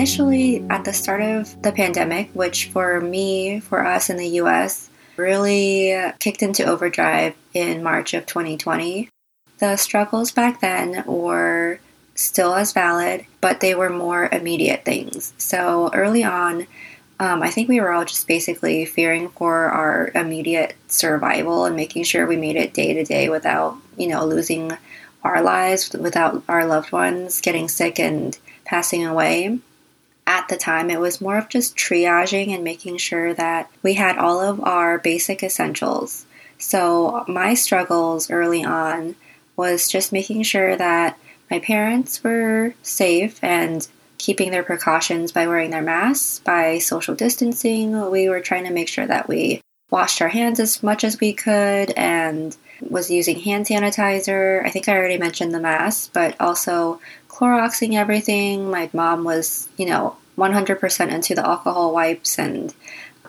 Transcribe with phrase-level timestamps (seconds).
[0.00, 4.88] initially, at the start of the pandemic, which for me, for us in the US,
[5.18, 9.10] really kicked into overdrive in March of 2020,
[9.58, 11.80] the struggles back then were
[12.14, 15.34] still as valid, but they were more immediate things.
[15.36, 16.66] So, early on,
[17.18, 22.04] um, I think we were all just basically fearing for our immediate survival and making
[22.04, 24.72] sure we made it day to day without, you know, losing
[25.22, 29.60] our lives, without our loved ones getting sick and passing away.
[30.30, 34.16] At the time, it was more of just triaging and making sure that we had
[34.16, 36.24] all of our basic essentials.
[36.56, 39.16] So, my struggles early on
[39.56, 41.18] was just making sure that
[41.50, 43.88] my parents were safe and
[44.18, 48.08] keeping their precautions by wearing their masks, by social distancing.
[48.08, 49.60] We were trying to make sure that we
[49.90, 52.56] washed our hands as much as we could and
[52.88, 54.64] was using hand sanitizer.
[54.64, 57.00] I think I already mentioned the mask, but also
[57.40, 58.70] Cloroxing everything.
[58.70, 62.74] My mom was, you know, 100% into the alcohol wipes and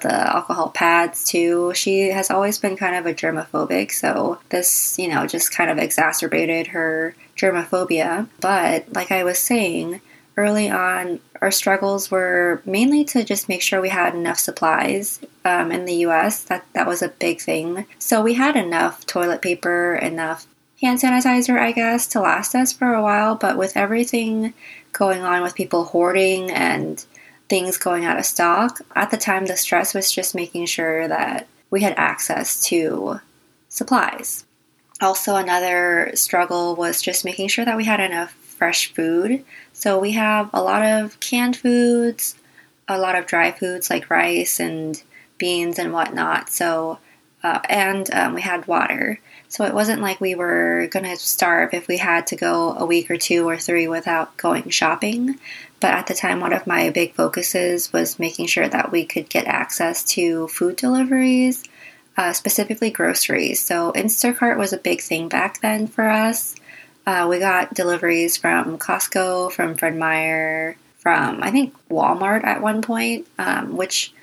[0.02, 1.74] the alcohol pads too.
[1.74, 5.78] She has always been kind of a germophobic, so this, you know, just kind of
[5.78, 8.28] exacerbated her germophobia.
[8.40, 10.02] But like I was saying,
[10.38, 15.72] early on, our struggles were mainly to just make sure we had enough supplies um,
[15.72, 16.44] in the US.
[16.44, 17.86] That, that was a big thing.
[18.00, 20.48] So we had enough toilet paper, enough
[20.82, 23.36] hand sanitizer, I guess, to last us for a while.
[23.36, 24.54] But with everything
[24.94, 27.04] going on with people hoarding and
[27.50, 31.48] things going out of stock, at the time, the stress was just making sure that
[31.70, 33.20] we had access to
[33.70, 34.46] supplies.
[35.02, 39.44] Also, another struggle was just making sure that we had enough fresh food.
[39.74, 42.36] So we have a lot of canned foods,
[42.88, 45.02] a lot of dry foods like rice and
[45.40, 46.52] beans and whatnot.
[46.52, 47.00] So,
[47.44, 49.20] uh, and um, we had water.
[49.50, 52.86] So it wasn't like we were going to starve if we had to go a
[52.86, 55.40] week or two or three without going shopping.
[55.82, 59.28] But at the time, one of my big focuses was making sure that we could
[59.28, 61.64] get access to food deliveries,
[62.16, 63.60] uh, specifically groceries.
[63.60, 66.56] So Instacart was a big thing back then for us.
[67.06, 72.84] Uh, we got deliveries from Costco, from Fred Meyer, from I think Walmart at one
[72.84, 74.14] point, um, which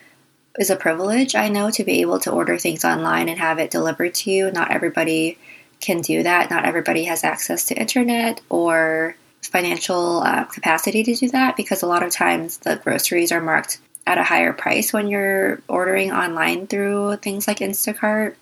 [0.59, 3.71] is a privilege I know to be able to order things online and have it
[3.71, 4.51] delivered to you.
[4.51, 5.39] Not everybody
[5.81, 6.51] can do that.
[6.51, 11.87] Not everybody has access to internet or financial uh, capacity to do that because a
[11.87, 16.67] lot of times the groceries are marked at a higher price when you're ordering online
[16.67, 18.35] through things like Instacart.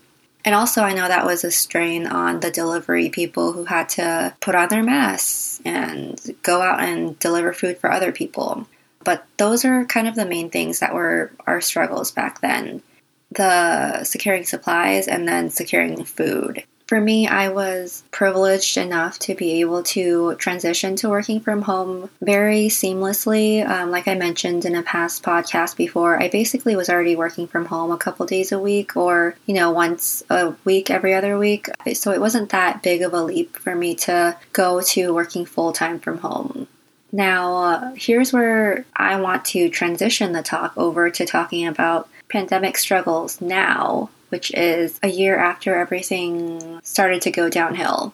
[0.45, 4.33] And also, I know that was a strain on the delivery people who had to
[4.41, 8.69] put on their masks and go out and deliver food for other people.
[9.07, 12.83] But those are kind of the main things that were our struggles back then
[13.31, 16.63] the securing supplies and then securing food.
[16.87, 22.09] For me, I was privileged enough to be able to transition to working from home
[22.21, 23.69] very seamlessly.
[23.69, 27.65] Um, like I mentioned in a past podcast before, I basically was already working from
[27.67, 31.69] home a couple days a week or, you know, once a week, every other week.
[31.95, 35.73] So it wasn't that big of a leap for me to go to working full
[35.73, 36.69] time from home.
[37.13, 42.77] Now, uh, here's where I want to transition the talk over to talking about pandemic
[42.77, 48.13] struggles now which is a year after everything started to go downhill.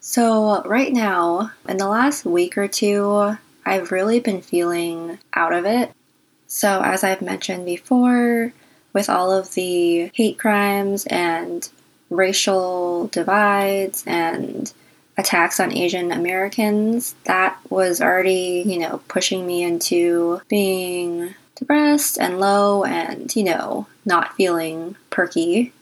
[0.00, 5.66] So, right now, in the last week or two, I've really been feeling out of
[5.66, 5.92] it.
[6.46, 8.52] So, as I've mentioned before,
[8.92, 11.68] with all of the hate crimes and
[12.08, 14.72] racial divides and
[15.20, 22.40] attacks on Asian Americans, that was already, you know, pushing me into being depressed and
[22.40, 25.72] low and, you know, not feeling perky.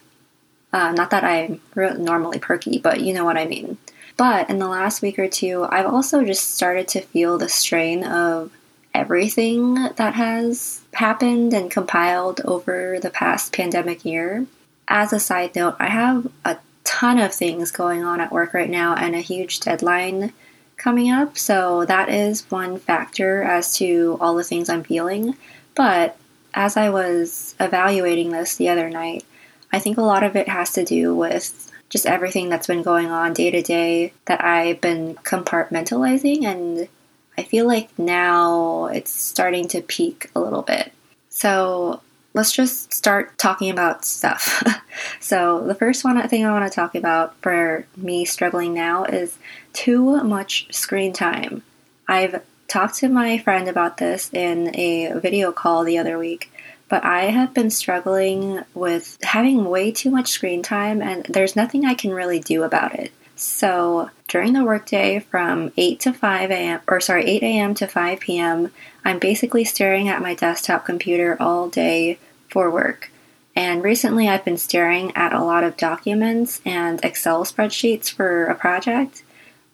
[0.72, 3.78] Uh, not that I'm normally perky, but you know what I mean.
[4.18, 8.04] But in the last week or two, I've also just started to feel the strain
[8.04, 8.50] of
[8.92, 14.44] everything that has happened and compiled over the past pandemic year.
[14.88, 16.58] As a side note, I have a
[16.88, 20.32] ton of things going on at work right now and a huge deadline
[20.78, 25.36] coming up, so that is one factor as to all the things I'm feeling.
[25.74, 26.16] But
[26.54, 29.26] as I was evaluating this the other night,
[29.70, 33.08] I think a lot of it has to do with just everything that's been going
[33.08, 36.88] on day to day that I've been compartmentalizing, and
[37.36, 40.90] I feel like now it's starting to peak a little bit.
[41.28, 42.00] So
[42.38, 44.62] let's just start talking about stuff.
[45.20, 49.36] so, the first one thing I want to talk about for me struggling now is
[49.72, 51.64] too much screen time.
[52.06, 56.52] I've talked to my friend about this in a video call the other week,
[56.88, 61.84] but I have been struggling with having way too much screen time, and there's nothing
[61.84, 63.10] I can really do about it.
[63.34, 67.74] So during the workday from 8 to 5 a.m., or sorry, 8 a.m.
[67.74, 68.70] to 5 p.m.,
[69.04, 72.18] I'm basically staring at my desktop computer all day
[72.50, 73.10] for work.
[73.56, 78.54] And recently I've been staring at a lot of documents and Excel spreadsheets for a
[78.54, 79.22] project.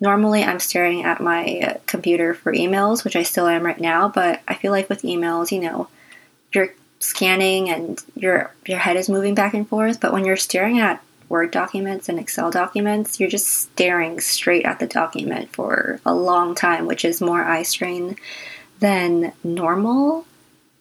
[0.00, 4.40] Normally I'm staring at my computer for emails, which I still am right now, but
[4.48, 5.88] I feel like with emails, you know,
[6.52, 10.80] you're scanning and your your head is moving back and forth, but when you're staring
[10.80, 16.14] at Word documents and Excel documents, you're just staring straight at the document for a
[16.14, 18.16] long time, which is more eye strain
[18.80, 20.26] than normal.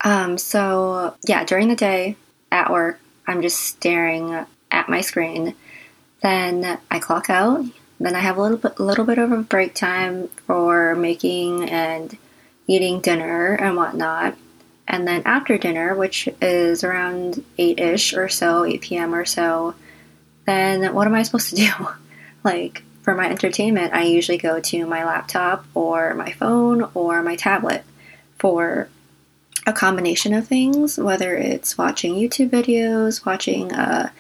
[0.04, 2.18] Um, so, yeah, during the day
[2.52, 5.56] at work, I'm just staring at my screen.
[6.22, 7.66] Then I clock out.
[8.00, 11.70] Then I have a little bit, a little bit of a break time for making
[11.70, 12.18] and
[12.68, 14.36] eating dinner and whatnot.
[14.88, 19.16] And then after dinner, which is around 8 ish or so, 8 p.m.
[19.16, 19.76] or so,
[20.46, 21.70] then what am I supposed to do?
[22.44, 27.36] like, for my entertainment, I usually go to my laptop or my phone or my
[27.36, 27.84] tablet
[28.38, 28.90] for
[29.66, 34.12] a combination of things, whether it's watching YouTube videos, watching a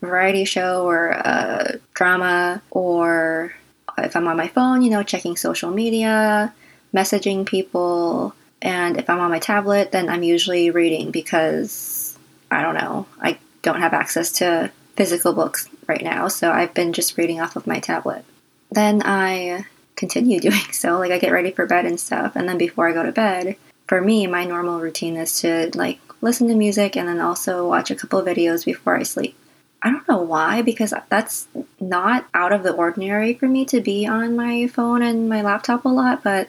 [0.00, 3.54] variety show or a drama, or
[3.98, 6.52] if I'm on my phone, you know, checking social media,
[6.94, 12.18] messaging people, and if I'm on my tablet, then I'm usually reading because
[12.50, 16.92] I don't know, I don't have access to physical books right now, so I've been
[16.92, 18.24] just reading off of my tablet.
[18.70, 22.58] Then I continue doing so, like I get ready for bed and stuff, and then
[22.58, 26.54] before I go to bed, for me, my normal routine is to like listen to
[26.54, 29.36] music and then also watch a couple videos before I sleep.
[29.82, 31.46] I don't know why, because that's
[31.78, 35.84] not out of the ordinary for me to be on my phone and my laptop
[35.84, 36.48] a lot, but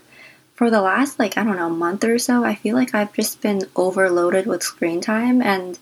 [0.55, 3.41] for the last, like, I don't know, month or so, I feel like I've just
[3.41, 5.77] been overloaded with screen time and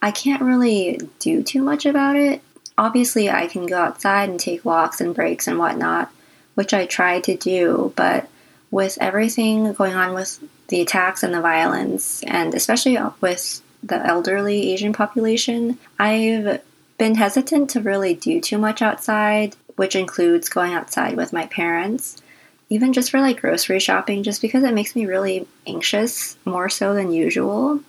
[0.00, 2.40] I can't really do too much about it.
[2.78, 6.12] Obviously, I can go outside and take walks and breaks and whatnot,
[6.54, 8.28] which I try to do, but
[8.70, 14.72] with everything going on with the attacks and the violence, and especially with the elderly
[14.72, 16.60] Asian population, I've
[16.98, 22.20] been hesitant to really do too much outside, which includes going outside with my parents,
[22.68, 26.94] even just for like grocery shopping, just because it makes me really anxious more so
[26.94, 27.80] than usual.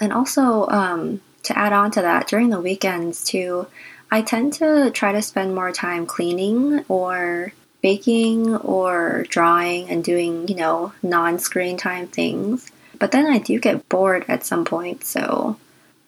[0.00, 3.66] And also, um, to add on to that, during the weekends too,
[4.10, 10.48] I tend to try to spend more time cleaning or baking or drawing and doing,
[10.48, 12.70] you know, non screen time things.
[12.98, 15.56] But then I do get bored at some point, so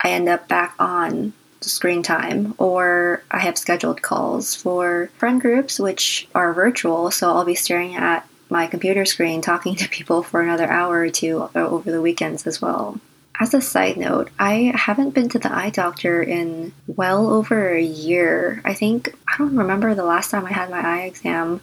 [0.01, 5.41] I end up back on the screen time or I have scheduled calls for friend
[5.41, 10.23] groups which are virtual, so I'll be staring at my computer screen talking to people
[10.23, 13.01] for another hour or two over the weekends as well.
[13.43, 17.83] As a side note, I haven't been to the eye doctor in well over a
[17.83, 18.63] year.
[18.65, 21.61] I think, I don't remember the last time I had my eye exam.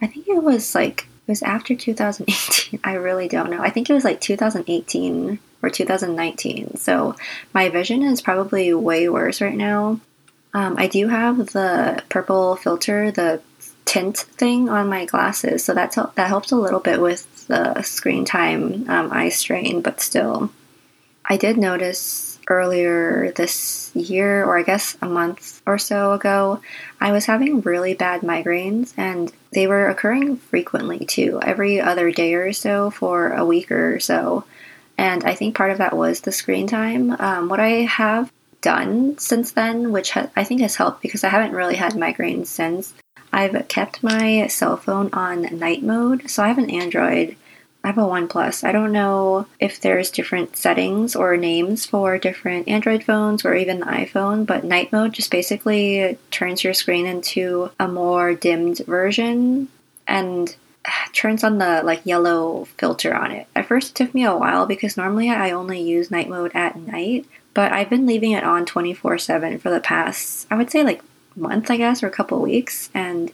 [0.00, 2.80] I think it was like, it was after 2018.
[2.84, 3.60] I really don't know.
[3.60, 6.78] I think it was like 2018 or 2019.
[6.78, 7.14] So
[7.52, 10.00] my vision is probably way worse right now.
[10.54, 13.42] Um, I do have the purple filter, the
[13.84, 18.24] tint thing on my glasses, so that's that helps a little bit with the screen
[18.24, 20.50] time um, eye strain, but still.
[21.28, 26.60] I did notice earlier this year, or I guess a month or so ago,
[27.00, 32.34] I was having really bad migraines and they were occurring frequently too, every other day
[32.34, 34.44] or so for a week or so.
[34.96, 37.14] And I think part of that was the screen time.
[37.20, 38.32] Um, what I have
[38.62, 42.46] done since then, which ha- I think has helped because I haven't really had migraines
[42.46, 42.94] since,
[43.32, 46.30] I've kept my cell phone on night mode.
[46.30, 47.36] So I have an Android
[47.88, 48.52] I have a.
[48.64, 53.80] I don't know if there's different settings or names for different Android phones or even
[53.80, 59.68] the iPhone, but night mode just basically turns your screen into a more dimmed version
[60.06, 60.54] and
[61.14, 63.46] turns on the like yellow filter on it.
[63.56, 66.76] At first it took me a while because normally I only use night mode at
[66.76, 71.00] night, but I've been leaving it on 24/7 for the past I would say like
[71.34, 73.32] month I guess or a couple weeks and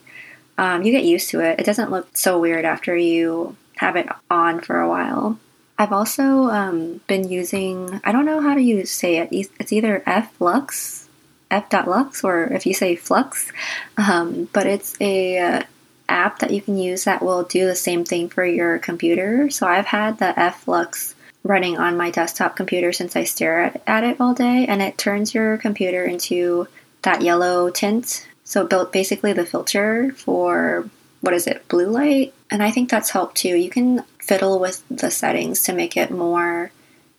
[0.57, 1.59] um, you get used to it.
[1.59, 5.39] It doesn't look so weird after you have it on for a while.
[5.77, 10.01] I've also um, been using, I don't know how to use, say it, it's either
[10.37, 11.09] Flux,
[11.51, 13.51] f.lux, or if you say flux,
[13.97, 15.63] um, but it's a uh,
[16.07, 19.49] app that you can use that will do the same thing for your computer.
[19.49, 23.81] So I've had the F Flux running on my desktop computer since I stare at,
[23.85, 26.67] at it all day, and it turns your computer into
[27.03, 28.27] that yellow tint.
[28.43, 30.89] So built basically the filter for
[31.21, 32.34] what is it, blue light?
[32.51, 33.55] And I think that's helped too.
[33.55, 36.71] You can fiddle with the settings to make it more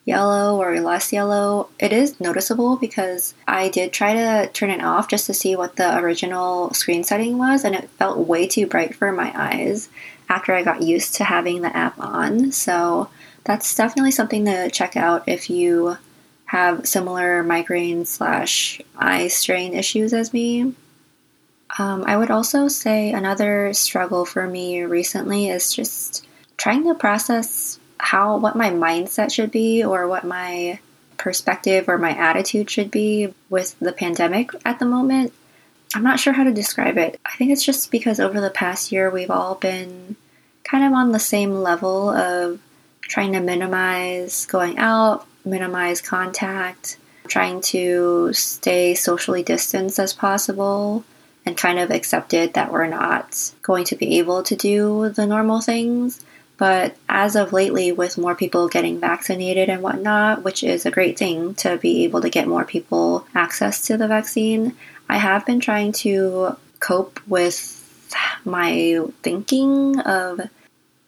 [0.06, 5.08] yellow or less yellow, it is noticeable because I did try to turn it off
[5.08, 8.94] just to see what the original screen setting was, and it felt way too bright
[8.94, 9.88] for my eyes
[10.28, 12.52] after I got used to having the app on.
[12.52, 13.10] So
[13.44, 15.98] that's definitely something to check out if you
[16.46, 20.72] have similar migraine slash eye strain issues as me.
[21.78, 27.78] Um, I would also say another struggle for me recently is just trying to process
[27.98, 30.78] how what my mindset should be or what my
[31.18, 35.32] perspective or my attitude should be with the pandemic at the moment.
[35.94, 37.20] I'm not sure how to describe it.
[37.24, 40.16] I think it's just because over the past year we've all been
[40.64, 42.60] kind of on the same level of
[43.02, 51.04] trying to minimize going out, minimize contact, trying to stay socially distanced as possible,
[51.46, 55.60] and kind of accepted that we're not going to be able to do the normal
[55.60, 56.22] things.
[56.58, 61.18] But as of lately, with more people getting vaccinated and whatnot, which is a great
[61.18, 64.74] thing to be able to get more people access to the vaccine,
[65.08, 67.72] I have been trying to cope with
[68.44, 70.40] my thinking of,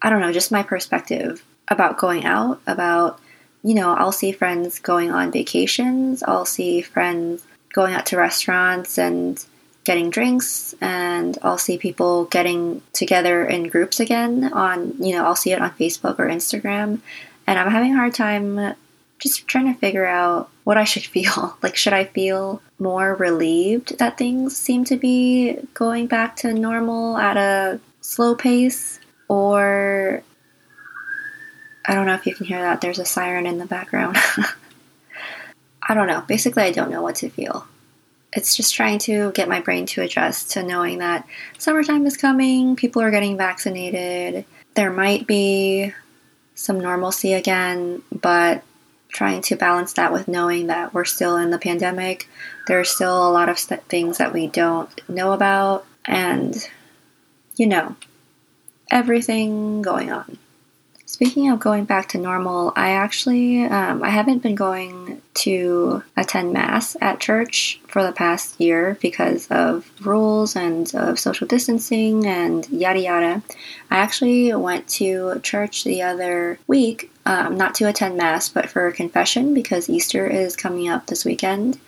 [0.02, 3.18] I don't know, just my perspective about going out, about,
[3.62, 8.98] you know, I'll see friends going on vacations, I'll see friends going out to restaurants
[8.98, 9.42] and
[9.88, 15.34] getting drinks and I'll see people getting together in groups again on, you know, I'll
[15.34, 17.00] see it on Facebook or Instagram.
[17.46, 18.74] And I'm having a hard time
[19.18, 21.56] just trying to figure out what I should feel.
[21.62, 27.16] Like, should I feel more relieved that things seem to be going back to normal
[27.16, 29.00] at a slow pace?
[29.26, 30.22] Or,
[31.86, 32.82] I don't know if you can hear that.
[32.82, 34.18] There's a siren in the background.
[35.88, 36.22] I don't know.
[36.28, 37.66] Basically, I don't know what to feel
[38.38, 41.26] it's just trying to get my brain to adjust to knowing that
[41.58, 45.92] summertime is coming, people are getting vaccinated, there might be
[46.54, 48.62] some normalcy again, but
[49.08, 52.28] trying to balance that with knowing that we're still in the pandemic.
[52.68, 56.54] There are still a lot of st- things that we don't know about, and
[57.56, 57.96] you know,
[58.88, 60.38] everything going on.
[61.08, 66.52] Speaking of going back to normal, I actually um, I haven't been going to attend
[66.52, 72.68] mass at church for the past year because of rules and of social distancing and
[72.68, 73.42] yada yada.
[73.90, 78.92] I actually went to church the other week, um, not to attend mass, but for
[78.92, 81.80] confession because Easter is coming up this weekend.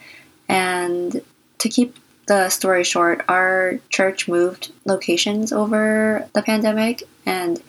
[0.49, 1.21] And
[1.59, 7.63] to keep the story short, our church moved locations over the pandemic and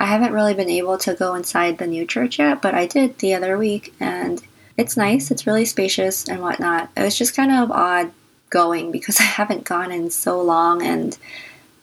[0.00, 3.18] I haven't really been able to go inside the new church yet, but I did
[3.18, 4.40] the other week, and
[4.76, 5.30] it's nice.
[5.30, 6.90] It's really spacious and whatnot.
[6.96, 8.12] It was just kind of odd
[8.50, 11.16] going because I haven't gone in so long, and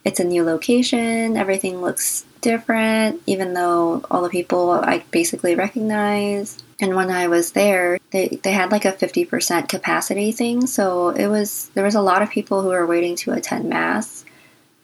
[0.05, 1.35] it's a new location.
[1.35, 6.63] Everything looks different, even though all the people I basically recognize.
[6.79, 10.67] And when I was there, they, they had like a 50% capacity thing.
[10.67, 14.25] So it was, there was a lot of people who were waiting to attend Mass.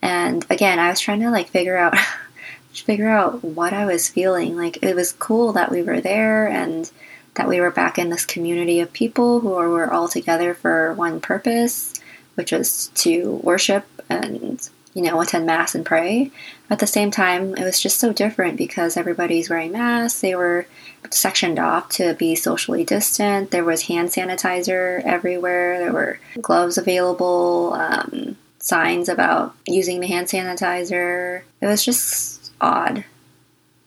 [0.01, 1.95] And again, I was trying to like figure out
[2.73, 4.55] figure out what I was feeling.
[4.55, 6.89] Like it was cool that we were there and
[7.35, 11.21] that we were back in this community of people who were all together for one
[11.21, 11.93] purpose,
[12.35, 16.31] which was to worship and you know attend mass and pray.
[16.69, 20.21] At the same time, it was just so different because everybody's wearing masks.
[20.21, 20.65] They were
[21.09, 23.51] sectioned off to be socially distant.
[23.51, 25.79] There was hand sanitizer everywhere.
[25.79, 27.73] There were gloves available.
[27.73, 31.41] Um, signs about using the hand sanitizer.
[31.61, 33.03] It was just odd.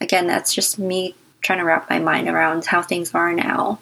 [0.00, 3.78] Again, that's just me trying to wrap my mind around how things are now.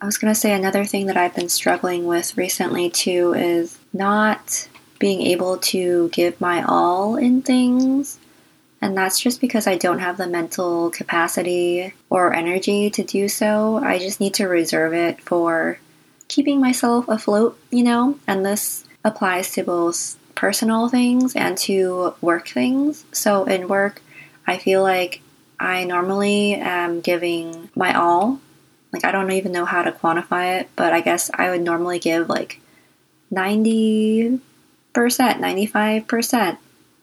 [0.00, 3.78] I was going to say another thing that I've been struggling with recently too is
[3.92, 8.18] not being able to give my all in things.
[8.82, 13.76] And that's just because I don't have the mental capacity or energy to do so.
[13.76, 15.78] I just need to reserve it for
[16.28, 18.18] keeping myself afloat, you know?
[18.26, 23.04] And this applies to both personal things and to work things.
[23.12, 24.00] So in work,
[24.50, 25.22] I feel like
[25.60, 28.40] I normally am giving my all.
[28.92, 32.00] Like, I don't even know how to quantify it, but I guess I would normally
[32.00, 32.60] give like
[33.32, 34.40] 90%,
[34.92, 36.58] 95%.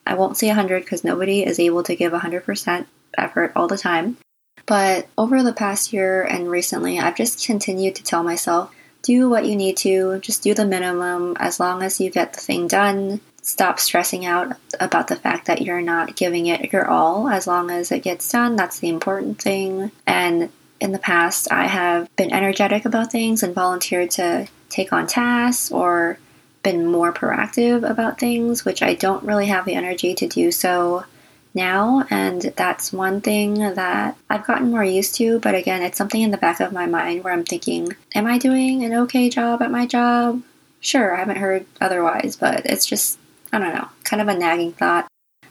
[0.05, 2.85] I won't say 100 because nobody is able to give 100%
[3.17, 4.17] effort all the time.
[4.65, 9.45] But over the past year and recently, I've just continued to tell myself do what
[9.45, 13.21] you need to, just do the minimum as long as you get the thing done
[13.47, 17.71] stop stressing out about the fact that you're not giving it your all as long
[17.71, 18.57] as it gets done.
[18.57, 19.89] That's the important thing.
[20.05, 20.49] And
[20.81, 25.71] in the past, I have been energetic about things and volunteered to take on tasks
[25.71, 26.19] or
[26.61, 31.05] been more proactive about things, which I don't really have the energy to do so
[31.53, 35.39] now, and that's one thing that I've gotten more used to.
[35.39, 38.37] But again, it's something in the back of my mind where I'm thinking, am I
[38.39, 40.43] doing an okay job at my job?
[40.81, 43.17] Sure, I haven't heard otherwise, but it's just,
[43.51, 45.07] I don't know, kind of a nagging thought.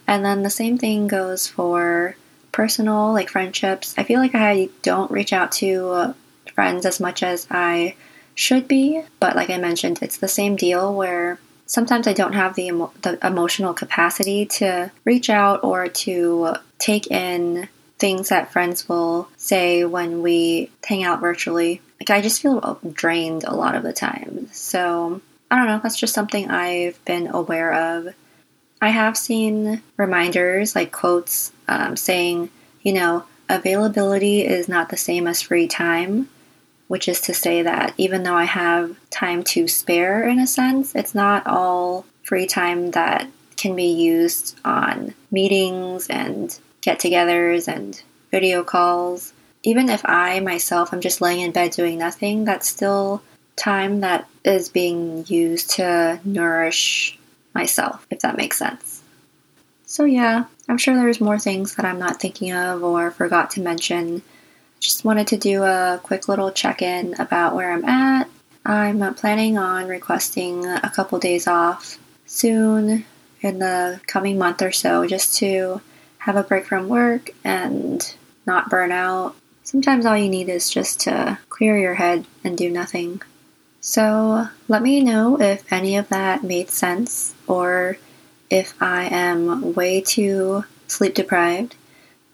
[0.07, 2.15] And then the same thing goes for
[2.51, 3.93] personal, like friendships.
[3.97, 6.15] I feel like I don't reach out to
[6.53, 7.95] friends as much as I
[8.35, 12.55] should be, but like I mentioned, it's the same deal where sometimes I don't have
[12.55, 17.67] the, emo- the emotional capacity to reach out or to take in
[17.99, 21.81] things that friends will say when we hang out virtually.
[21.99, 24.49] Like I just feel drained a lot of the time.
[24.51, 28.13] So I don't know, that's just something I've been aware of.
[28.81, 32.49] I have seen reminders like quotes um, saying,
[32.81, 36.29] you know, availability is not the same as free time
[36.87, 40.95] which is to say that even though I have time to spare in a sense,
[40.95, 48.01] it's not all free time that can be used on meetings and get togethers and
[48.31, 49.33] video calls.
[49.63, 53.21] Even if I myself am just laying in bed doing nothing, that's still
[53.57, 57.19] time that is being used to nourish
[57.53, 59.03] myself, if that makes sense.
[59.85, 63.61] So, yeah, I'm sure there's more things that I'm not thinking of or forgot to
[63.61, 64.21] mention
[64.79, 68.29] just wanted to do a quick little check in about where I'm at.
[68.65, 73.05] I'm planning on requesting a couple days off soon
[73.41, 75.81] in the coming month or so just to
[76.19, 79.35] have a break from work and not burn out.
[79.63, 83.21] Sometimes all you need is just to clear your head and do nothing.
[83.87, 87.97] So let me know if any of that made sense or
[88.49, 91.77] if I am way too sleep deprived.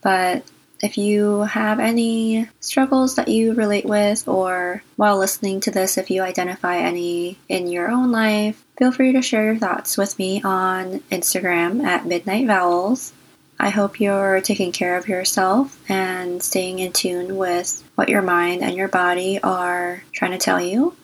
[0.01, 0.43] But
[0.81, 6.09] if you have any struggles that you relate with, or while listening to this, if
[6.09, 10.41] you identify any in your own life, feel free to share your thoughts with me
[10.41, 13.13] on Instagram at Midnight Vowels.
[13.59, 18.63] I hope you're taking care of yourself and staying in tune with what your mind
[18.63, 20.95] and your body are trying to tell you.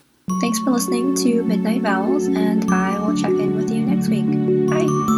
[0.42, 4.26] Thanks for listening to Midnight Vowels, and I will check in with you next week.
[4.70, 5.09] Bye.